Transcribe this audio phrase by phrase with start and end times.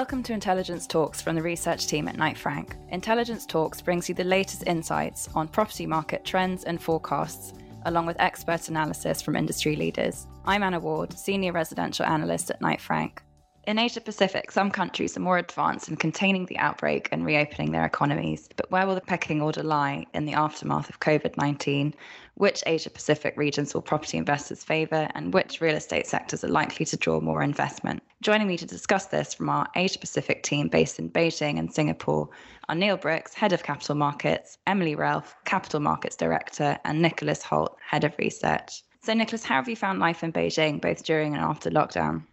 [0.00, 2.74] Welcome to Intelligence Talks from the research team at Knight Frank.
[2.88, 7.52] Intelligence Talks brings you the latest insights on property market trends and forecasts,
[7.84, 10.26] along with expert analysis from industry leaders.
[10.46, 13.22] I'm Anna Ward, Senior Residential Analyst at Knight Frank.
[13.64, 17.84] In Asia Pacific, some countries are more advanced in containing the outbreak and reopening their
[17.84, 18.48] economies.
[18.56, 21.92] But where will the pecking order lie in the aftermath of COVID 19?
[22.36, 26.86] Which Asia Pacific regions will property investors favour, and which real estate sectors are likely
[26.86, 28.02] to draw more investment?
[28.22, 32.28] Joining me to discuss this from our Asia Pacific team based in Beijing and Singapore
[32.68, 37.78] are Neil Brooks, Head of Capital Markets, Emily Ralph, Capital Markets Director, and Nicholas Holt,
[37.80, 38.82] Head of Research.
[39.00, 42.24] So, Nicholas, how have you found life in Beijing both during and after lockdown?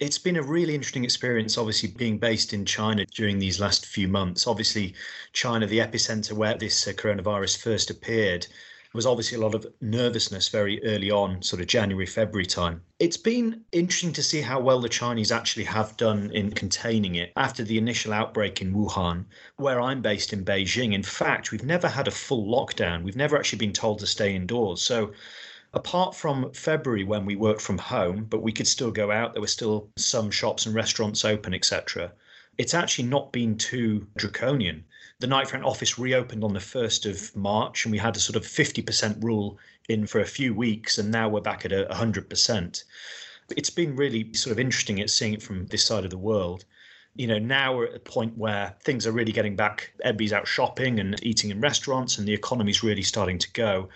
[0.00, 4.08] It's been a really interesting experience, obviously, being based in China during these last few
[4.08, 4.46] months.
[4.46, 4.94] Obviously,
[5.34, 8.46] China, the epicenter where this uh, coronavirus first appeared,
[8.94, 12.80] was obviously a lot of nervousness very early on, sort of January, February time.
[13.00, 17.32] It's been interesting to see how well the Chinese actually have done in containing it
[17.36, 19.24] after the initial outbreak in Wuhan,
[19.56, 20.94] where I'm based in Beijing.
[20.94, 23.02] In fact, we've never had a full lockdown.
[23.02, 24.80] We've never actually been told to stay indoors.
[24.80, 25.12] So
[25.72, 29.40] apart from February when we worked from home, but we could still go out, there
[29.40, 32.12] were still some shops and restaurants open, etc.
[32.58, 34.84] It's actually not been too draconian.
[35.20, 38.36] The Knight Frank office reopened on the 1st of March, and we had a sort
[38.36, 42.84] of 50% rule in for a few weeks, and now we're back at a 100%.
[43.56, 46.64] It's been really sort of interesting at seeing it from this side of the world
[47.14, 49.92] you know, now we're at a point where things are really getting back.
[50.02, 53.88] Everybody's out shopping and eating in restaurants, and the economy's really starting to go.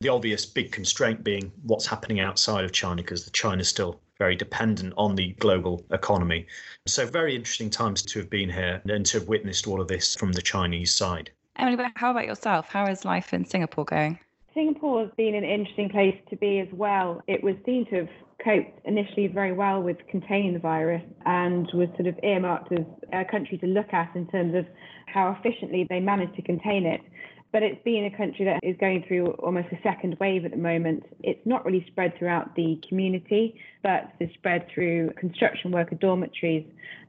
[0.00, 4.94] The obvious big constraint being what's happening outside of China, because China's still very dependent
[4.96, 6.46] on the global economy.
[6.86, 10.14] So, very interesting times to have been here and to have witnessed all of this
[10.14, 11.32] from the Chinese side.
[11.56, 12.68] Emily, how about yourself?
[12.68, 14.20] How is life in Singapore going?
[14.54, 17.20] Singapore has been an interesting place to be as well.
[17.26, 18.08] It was seen to have
[18.44, 23.24] coped initially very well with containing the virus and was sort of earmarked as a
[23.24, 24.66] country to look at in terms of
[25.06, 27.00] how efficiently they managed to contain it
[27.52, 30.56] but it's been a country that is going through almost a second wave at the
[30.56, 31.04] moment.
[31.22, 36.64] It's not really spread throughout the community, but it's spread through construction worker dormitories.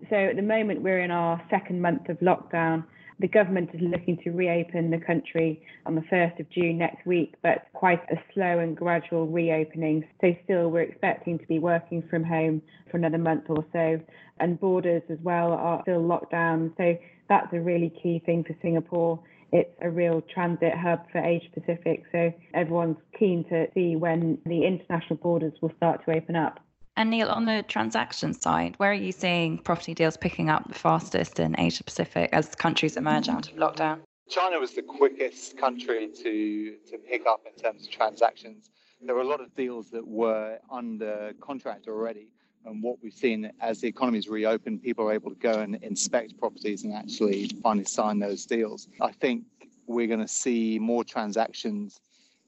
[0.09, 2.83] So at the moment, we're in our second month of lockdown.
[3.19, 7.35] The government is looking to reopen the country on the 1st of June next week,
[7.41, 10.03] but quite a slow and gradual reopening.
[10.19, 12.61] So, still, we're expecting to be working from home
[12.91, 14.01] for another month or so.
[14.39, 16.73] And borders as well are still locked down.
[16.75, 16.97] So,
[17.29, 19.19] that's a really key thing for Singapore
[19.53, 22.03] it's a real transit hub for Asia Pacific.
[22.11, 26.59] So everyone's keen to see when the international borders will start to open up.
[26.97, 30.73] And Neil, on the transaction side, where are you seeing property deals picking up the
[30.73, 33.99] fastest in Asia Pacific as countries emerge out of lockdown?
[34.27, 38.69] China was the quickest country to, to pick up in terms of transactions.
[39.05, 42.29] There were a lot of deals that were under contract already.
[42.65, 46.37] And what we've seen as the economy's reopened, people are able to go and inspect
[46.37, 48.87] properties and actually finally sign those deals.
[49.01, 49.43] I think
[49.87, 51.99] we're going to see more transactions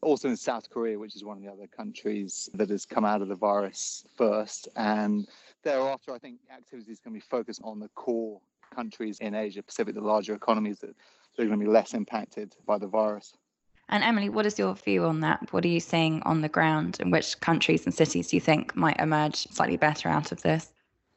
[0.02, 3.22] also in South Korea, which is one of the other countries that has come out
[3.22, 4.70] of the virus first.
[4.76, 5.28] And
[5.64, 8.40] thereafter, I think activity is going to be focused on the core
[8.74, 10.92] countries in Asia Pacific, the larger economies that
[11.40, 13.34] are going to be less impacted by the virus.
[13.90, 15.52] And Emily, what is your view on that?
[15.52, 16.98] What are you seeing on the ground?
[17.00, 20.72] And which countries and cities do you think might emerge slightly better out of this?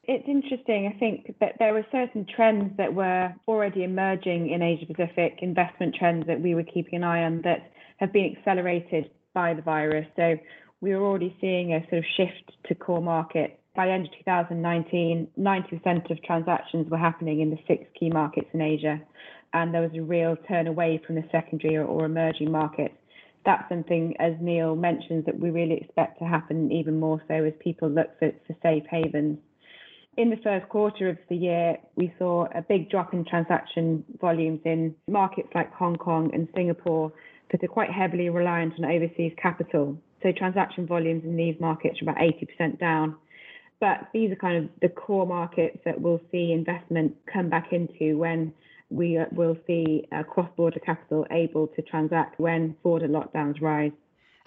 [0.05, 0.87] It's interesting.
[0.87, 5.95] I think that there were certain trends that were already emerging in Asia Pacific, investment
[5.95, 10.07] trends that we were keeping an eye on that have been accelerated by the virus.
[10.17, 10.39] So
[10.81, 13.55] we were already seeing a sort of shift to core markets.
[13.77, 18.49] By the end of 2019, 90% of transactions were happening in the six key markets
[18.53, 19.01] in Asia
[19.53, 22.95] and there was a real turn away from the secondary or, or emerging markets.
[23.45, 27.53] That's something, as Neil mentions, that we really expect to happen even more so as
[27.61, 29.39] people look for, for safe havens.
[30.17, 34.61] In the first quarter of the year, we saw a big drop in transaction volumes
[34.65, 37.13] in markets like Hong Kong and Singapore
[37.53, 39.97] that are quite heavily reliant on overseas capital.
[40.23, 43.15] So transaction volumes in these markets are about 80% down.
[43.81, 48.19] But these are kind of the core markets that we'll see investment come back into
[48.19, 48.53] when
[48.91, 53.93] we will see uh, cross-border capital able to transact when border lockdowns rise.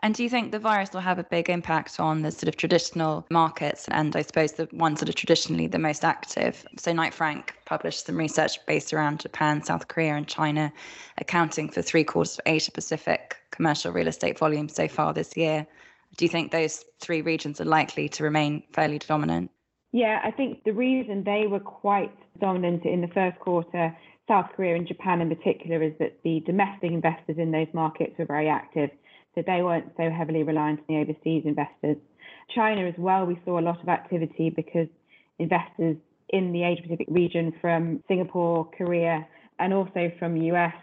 [0.03, 2.57] And do you think the virus will have a big impact on the sort of
[2.57, 6.65] traditional markets and I suppose the ones that are traditionally the most active?
[6.77, 10.73] So Knight Frank published some research based around Japan, South Korea, and China,
[11.19, 15.67] accounting for three quarters of Asia Pacific commercial real estate volume so far this year.
[16.17, 19.51] Do you think those three regions are likely to remain fairly dominant?
[19.91, 23.95] Yeah, I think the reason they were quite dominant in the first quarter
[24.31, 28.23] South Korea and Japan in particular is that the domestic investors in those markets were
[28.23, 28.89] very active.
[29.35, 31.97] So they weren't so heavily reliant on the overseas investors.
[32.55, 34.87] China as well, we saw a lot of activity because
[35.37, 35.97] investors
[36.29, 39.27] in the Asia Pacific region from Singapore, Korea,
[39.59, 40.75] and also from US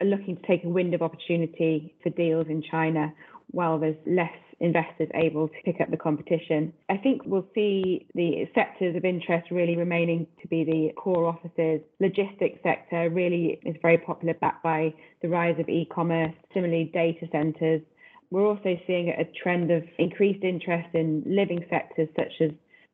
[0.00, 3.12] are looking to take a wind of opportunity for deals in China
[3.52, 6.72] while there's less investors able to pick up the competition.
[6.88, 11.80] I think we'll see the sectors of interest really remaining to be the core offices.
[12.00, 16.32] Logistics sector really is very popular, backed by the rise of e-commerce.
[16.52, 17.82] Similarly, data centers.
[18.30, 22.50] We're also seeing a trend of increased interest in living sectors such as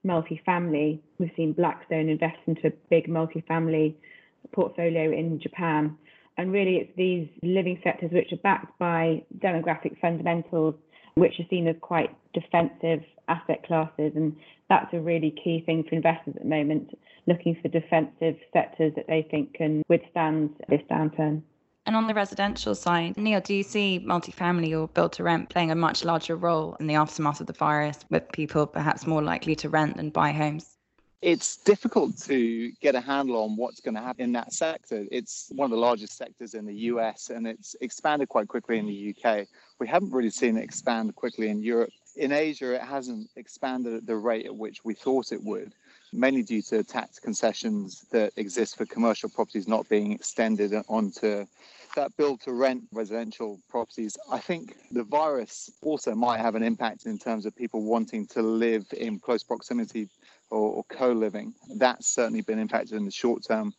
[0.07, 1.01] multifamily.
[1.19, 3.95] We've seen Blackstone invest into a big multifamily
[4.53, 5.97] portfolio in Japan.
[6.37, 10.75] And really, it's these living sectors which are backed by demographic fundamentals
[11.15, 14.13] which are seen as quite defensive asset classes.
[14.15, 14.37] And
[14.69, 16.97] that's a really key thing for investors at the moment,
[17.27, 21.43] looking for defensive sectors that they think can withstand this downturn.
[21.87, 25.71] And on the residential side, Neil, do you see multifamily or build to rent playing
[25.71, 29.55] a much larger role in the aftermath of the virus, with people perhaps more likely
[29.57, 30.74] to rent than buy homes?
[31.25, 35.07] It's difficult to get a handle on what's going to happen in that sector.
[35.11, 38.87] It's one of the largest sectors in the US and it's expanded quite quickly in
[38.87, 39.47] the UK.
[39.81, 41.89] We haven't really seen it expand quickly in Europe.
[42.17, 45.73] In Asia, it hasn't expanded at the rate at which we thought it would,
[46.13, 51.47] mainly due to tax concessions that exist for commercial properties not being extended onto
[51.97, 57.07] that build to rent residential properties, I think the virus also might have an impact
[57.07, 60.09] in terms of people wanting to live in close proximity
[60.55, 61.55] or, or co-living.
[61.77, 63.75] That's certainly been impacted in the short term.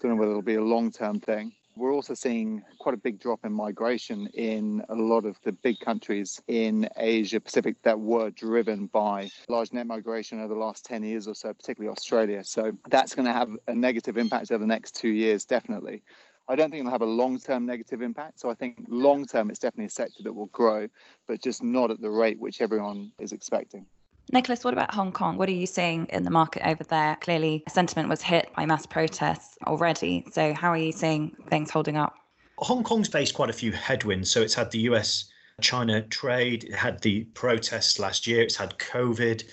[0.00, 1.52] Don't know whether it'll be a long-term thing.
[1.76, 5.80] We're also seeing quite a big drop in migration in a lot of the big
[5.80, 11.02] countries in Asia Pacific that were driven by large net migration over the last 10
[11.02, 12.44] years or so, particularly Australia.
[12.44, 16.04] So that's going to have a negative impact over the next two years, definitely.
[16.46, 18.38] I don't think it'll have a long term negative impact.
[18.38, 20.86] So I think long term, it's definitely a sector that will grow,
[21.26, 23.86] but just not at the rate which everyone is expecting.
[24.32, 25.36] Nicholas, what about Hong Kong?
[25.36, 27.16] What are you seeing in the market over there?
[27.20, 30.26] Clearly, sentiment was hit by mass protests already.
[30.32, 32.14] So, how are you seeing things holding up?
[32.58, 34.30] Hong Kong's faced quite a few headwinds.
[34.30, 35.30] So, it's had the US
[35.60, 39.44] China trade, it had the protests last year, it's had COVID.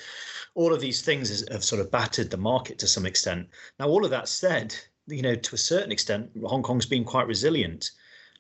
[0.56, 3.48] All of these things have sort of battered the market to some extent.
[3.80, 4.76] Now, all of that said,
[5.08, 7.92] you know, to a certain extent, Hong Kong's been quite resilient.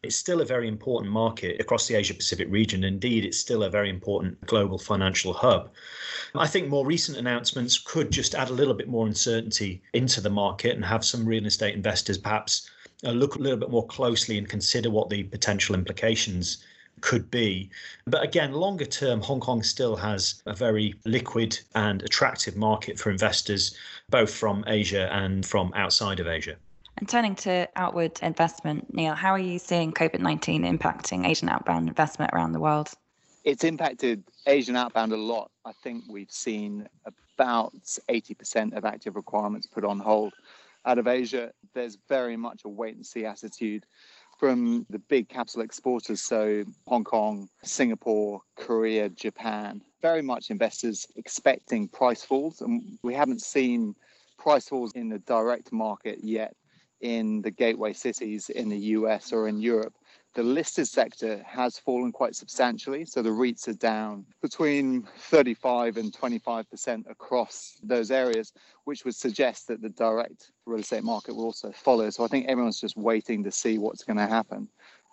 [0.04, 2.84] It's still a very important market across the Asia Pacific region.
[2.84, 5.70] Indeed, it's still a very important global financial hub.
[6.34, 10.32] I think more recent announcements could just add a little bit more uncertainty into the
[10.32, 12.68] market and have some real estate investors perhaps
[13.04, 16.64] uh, look a little bit more closely and consider what the potential implications
[17.02, 17.70] could be.
[18.08, 23.12] But again, longer term, Hong Kong still has a very liquid and attractive market for
[23.12, 23.78] investors,
[24.10, 26.56] both from Asia and from outside of Asia.
[26.98, 31.88] And turning to outward investment, Neil, how are you seeing COVID 19 impacting Asian outbound
[31.88, 32.90] investment around the world?
[33.44, 35.50] It's impacted Asian outbound a lot.
[35.66, 36.88] I think we've seen
[37.38, 37.74] about
[38.10, 40.34] 80% of active requirements put on hold.
[40.86, 43.86] Out of Asia, there's very much a wait and see attitude
[44.38, 49.82] from the big capital exporters, so Hong Kong, Singapore, Korea, Japan.
[50.02, 53.96] Very much investors expecting price falls, and we haven't seen
[54.40, 56.56] price falls in the direct market yet
[57.02, 59.94] in the gateway cities in the US or in Europe,
[60.34, 63.04] the listed sector has fallen quite substantially.
[63.04, 68.54] So the REITs are down between 35 and 25% across those areas,
[68.86, 72.10] which would suggest that the direct real estate market will also follow.
[72.10, 74.70] So I think everyone's just waiting to see what's going to happen.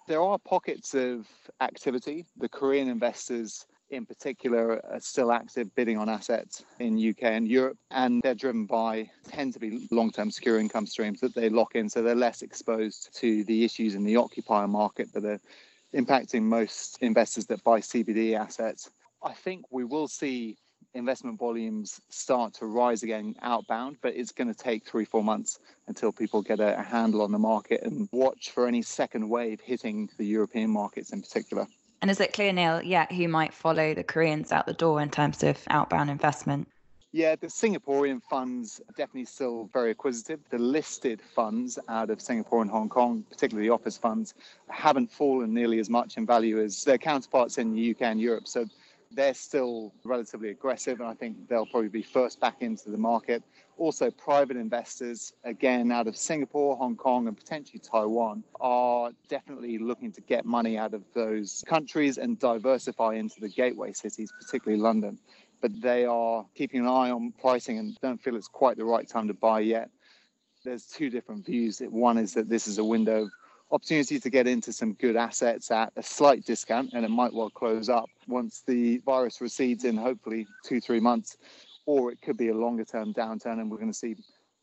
[0.06, 1.26] There are pockets of
[1.60, 2.24] activity.
[2.36, 7.78] The Korean investors in particular are still active bidding on assets in UK and Europe,
[7.90, 11.88] and they're driven by tend to be long-term secure income streams that they lock in,
[11.88, 15.40] so they're less exposed to the issues in the occupier market that are
[15.94, 18.90] impacting most investors that buy CBD assets.
[19.22, 20.56] I think we will see
[20.94, 25.58] investment volumes start to rise again outbound, but it's going to take three, four months
[25.86, 30.08] until people get a, handle on the market and watch for any second wave hitting
[30.18, 31.66] the European markets in particular.
[32.00, 35.10] And is it clear, Neil, yet who might follow the Koreans out the door in
[35.10, 36.68] terms of outbound investment?
[37.10, 40.40] Yeah, the Singaporean funds are definitely still very acquisitive.
[40.50, 44.34] The listed funds out of Singapore and Hong Kong, particularly the office funds,
[44.68, 48.46] haven't fallen nearly as much in value as their counterparts in the UK and Europe.
[48.46, 48.66] So
[49.10, 53.42] they're still relatively aggressive, and I think they'll probably be first back into the market.
[53.78, 60.10] Also, private investors, again, out of Singapore, Hong Kong, and potentially Taiwan, are definitely looking
[60.12, 65.16] to get money out of those countries and diversify into the gateway cities, particularly London.
[65.60, 69.08] But they are keeping an eye on pricing and don't feel it's quite the right
[69.08, 69.90] time to buy yet.
[70.64, 71.78] There's two different views.
[71.78, 73.30] One is that this is a window of
[73.70, 77.50] opportunity to get into some good assets at a slight discount and it might well
[77.50, 81.36] close up once the virus recedes in hopefully two, three months
[81.88, 84.14] or it could be a longer term downturn and we're going to see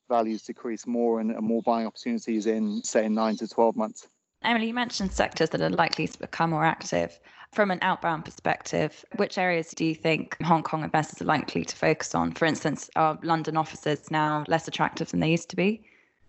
[0.08, 4.08] values decrease more and, and more buying opportunities in, say, nine to 12 months.
[4.44, 7.20] Emily, you mentioned sectors that are likely to become more active.
[7.52, 11.76] From an outbound perspective, which areas do you think Hong Kong investors are likely to
[11.76, 12.32] focus on?
[12.34, 15.82] For instance, are London offices now less attractive than they used to be?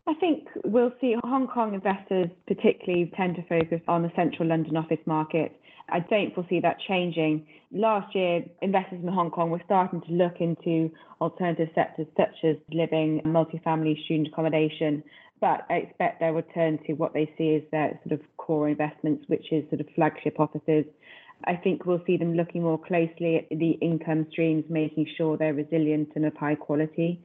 [0.07, 4.79] I think we'll see Hong Kong investors particularly tend to focus on the central London
[4.79, 5.61] office market.
[5.89, 7.47] I don't foresee that changing.
[7.73, 10.91] Last year, investors in Hong Kong were starting to look into
[11.21, 15.03] alternative sectors such as living, multifamily, student accommodation.
[15.41, 19.25] But I expect they'll return to what they see as their sort of core investments,
[19.29, 20.87] which is sort of flagship offices.
[21.45, 25.53] I think we'll see them looking more closely at the income streams, making sure they're
[25.53, 27.21] resilient and of high quality.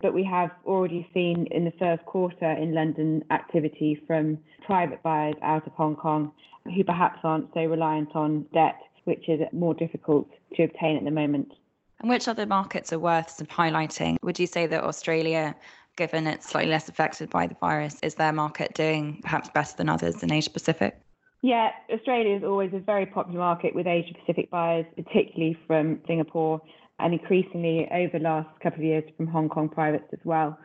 [0.00, 5.34] But we have already seen in the first quarter in London activity from private buyers
[5.42, 6.32] out of Hong Kong
[6.70, 11.10] who perhaps aren't so reliant on debt, which is more difficult to obtain at the
[11.10, 11.52] moment.
[12.00, 14.16] And which other markets are worth some highlighting?
[14.22, 15.54] Would you say that Australia,
[15.96, 19.88] given it's slightly less affected by the virus, is their market doing perhaps better than
[19.88, 21.00] others in Asia Pacific?
[21.42, 26.60] Yeah, Australia is always a very popular market with Asia Pacific buyers, particularly from Singapore
[26.98, 30.58] and increasingly over the last couple of years from Hong Kong privates as well.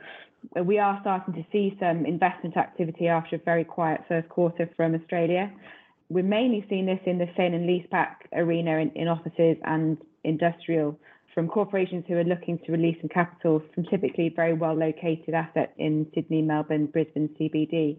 [0.63, 4.95] We are starting to see some investment activity after a very quiet first quarter from
[4.95, 5.51] Australia.
[6.11, 10.99] We're mainly seeing this in the sale and leaseback arena in, in offices and industrial
[11.33, 15.71] from corporations who are looking to release some capital from typically very well located assets
[15.77, 17.97] in Sydney, Melbourne, Brisbane, CBD.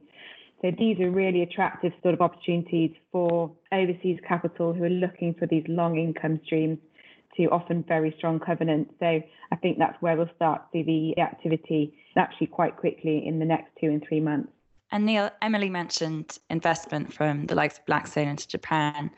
[0.61, 5.47] So these are really attractive sort of opportunities for overseas capital who are looking for
[5.47, 6.77] these long income streams
[7.39, 8.93] to often very strong covenants.
[9.01, 13.39] So I think that's where we'll start to see the activity actually quite quickly in
[13.39, 14.53] the next two and three months.
[14.93, 19.11] And Neil, Emily mentioned investment from the likes of Blackstone into Japan.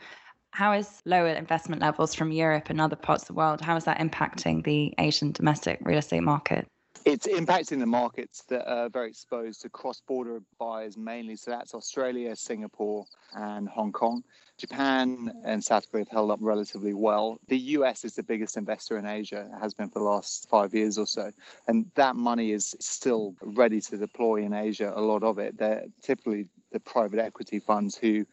[0.52, 3.61] How is lower investment levels from Europe and other parts of the world?
[3.61, 6.69] How is that impacting the Asian domestic real estate market?
[7.05, 11.37] It's impacting the markets that are very exposed to cross border buyers mainly.
[11.37, 14.25] So that's Australia, Singapore, and Hong Kong.
[14.57, 17.39] Japan and South Korea have held up relatively well.
[17.49, 20.97] The US is the biggest investor in Asia, has been for the last five years
[20.97, 21.31] or so.
[21.69, 25.59] And that money is still ready to deploy in Asia, a lot of it.
[25.59, 28.25] They're typically the private equity funds who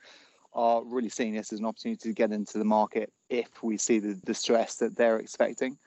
[0.54, 4.00] are really seeing this as an opportunity to get into the market if we see
[4.00, 5.78] the distress that they're expecting.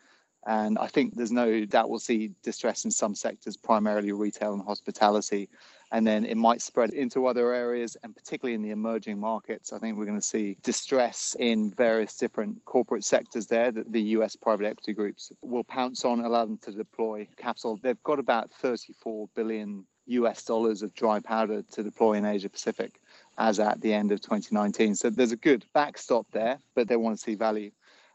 [0.46, 4.62] And I think there's no doubt we'll see distress in some sectors, primarily retail and
[4.62, 5.48] hospitality.
[5.90, 9.72] And then it might spread into other areas, and particularly in the emerging markets.
[9.72, 14.02] I think we're going to see distress in various different corporate sectors there that the
[14.18, 17.78] US private equity groups will pounce on, allow them to deploy capital.
[17.82, 23.00] They've got about 34 billion US dollars of dry powder to deploy in Asia Pacific
[23.38, 24.94] as at the end of 2019.
[24.94, 27.70] So there's a good backstop there, but they want to see value.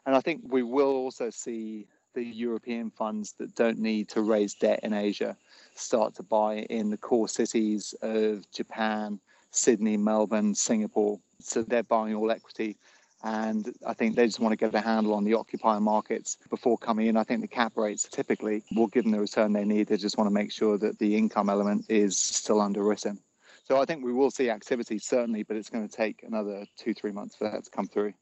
[0.06, 1.88] And I think we will also see
[2.20, 5.38] the European funds that don't need to raise debt in Asia
[5.76, 9.20] start to buy in the core cities of Japan,
[9.52, 11.18] Sydney, Melbourne, Singapore.
[11.40, 12.76] So they're buying all equity.
[13.24, 16.78] And I think they just want to get a handle on the occupier markets before
[16.78, 17.16] coming in.
[17.16, 19.88] I think the cap rates typically will give them the return they need.
[19.88, 23.20] They just want to make sure that the income element is still underwritten.
[23.66, 26.94] So I think we will see activity certainly, but it's going to take another two,
[26.94, 28.14] three months for that to come through.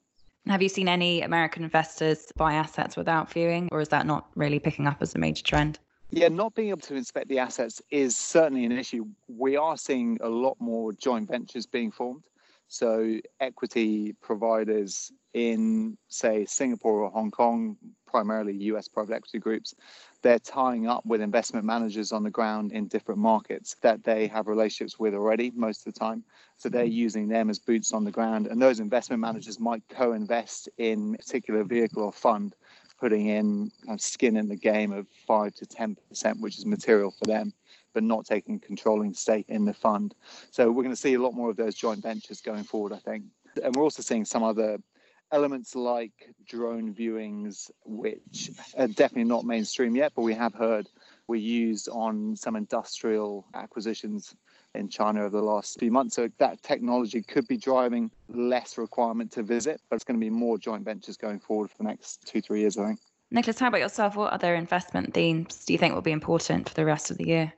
[0.50, 4.60] Have you seen any American investors buy assets without viewing, or is that not really
[4.60, 5.80] picking up as a major trend?
[6.10, 9.06] Yeah, not being able to inspect the assets is certainly an issue.
[9.27, 12.24] We are seeing a lot more joint ventures being formed.
[12.67, 19.75] So, equity providers in, say, Singapore or Hong Kong, primarily US private equity groups,
[20.21, 24.47] they're tying up with investment managers on the ground in different markets that they have
[24.47, 26.24] relationships with already most of the time.
[26.57, 26.91] So they're mm-hmm.
[26.91, 28.47] using them as boots on the ground.
[28.47, 32.55] And those investment managers might co invest in a particular vehicle or fund,
[33.00, 37.12] putting in kind of skin in the game of 5 to 10%, which is material
[37.12, 37.53] for them,
[37.98, 40.13] but not taking a controlling stake in the fund.
[40.51, 43.00] So we're going to see a lot more of those joint ventures going forward, I
[43.00, 43.24] think.
[43.63, 44.77] And we're also seeing some other
[45.32, 46.12] elements like
[46.48, 50.88] drone viewings, which are definitely not mainstream yet, but we have heard
[51.27, 54.36] were used on some industrial acquisitions
[54.75, 56.18] in China over the last few months.
[56.18, 60.30] So that technology could be driving less requirement to visit, but it's going to be
[60.30, 63.00] more joint ventures going forward for the next two, three years, I think.
[63.32, 64.16] Nicholas, how about yourself?
[64.16, 67.25] What other investment themes do you think will be important for the rest of the
[67.25, 67.54] year?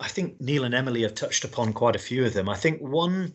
[0.00, 2.48] I think Neil and Emily have touched upon quite a few of them.
[2.48, 3.34] I think one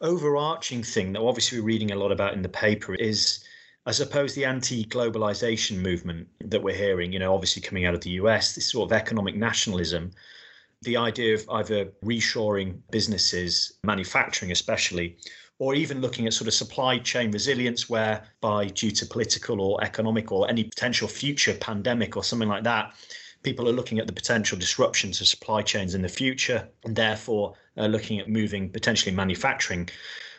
[0.00, 3.44] overarching thing that obviously we're reading a lot about in the paper is
[3.86, 8.10] I suppose the anti-globalization movement that we're hearing, you know, obviously coming out of the
[8.10, 10.12] US, this sort of economic nationalism,
[10.82, 15.16] the idea of either reshoring businesses, manufacturing especially,
[15.58, 20.30] or even looking at sort of supply chain resilience, whereby due to political or economic
[20.30, 22.92] or any potential future pandemic or something like that,
[23.42, 27.54] people are looking at the potential disruptions of supply chains in the future and therefore
[27.76, 29.88] uh, looking at moving potentially manufacturing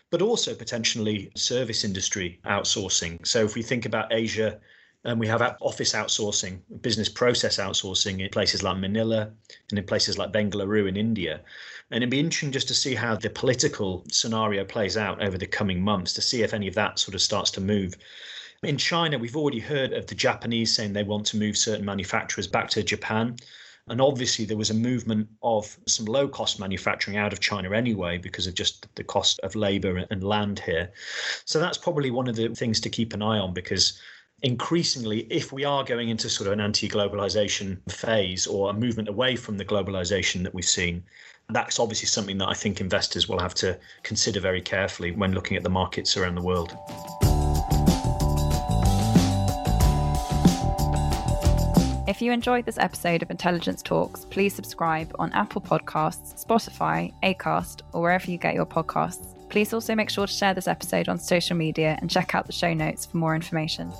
[0.10, 3.26] but also potentially service industry outsourcing.
[3.26, 4.60] So if we think about Asia,
[5.06, 9.32] and we have office outsourcing, business process outsourcing in places like Manila
[9.70, 11.42] and in places like Bengaluru in India.
[11.92, 15.48] And it'd be interesting just to see how the political scenario plays out over the
[15.48, 17.96] coming months to see if any of that sort of starts to move.
[18.63, 22.48] In China, we've already heard of the Japanese saying they want to move certain manufacturers
[22.48, 23.36] back to Japan.
[23.89, 28.17] And obviously, there was a movement of some low cost manufacturing out of China anyway,
[28.17, 30.93] because of just the cost of labor and land here.
[31.43, 34.00] So that's probably one of the things to keep an eye on because
[34.43, 39.10] increasingly, if we are going into sort of an anti globalization phase or a movement
[39.10, 41.03] away from the globalization that we've seen,
[41.50, 45.58] that's obviously something that I think investors will have to consider very carefully when looking
[45.58, 46.77] at the markets around the world.
[52.13, 57.82] If you enjoyed this episode of Intelligence Talks, please subscribe on Apple Podcasts, Spotify, Acast,
[57.91, 59.34] or wherever you get your podcasts.
[59.50, 62.53] Please also make sure to share this episode on social media and check out the
[62.53, 63.91] show notes for more information.